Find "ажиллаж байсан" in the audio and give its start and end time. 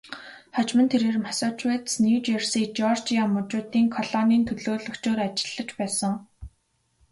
5.27-6.13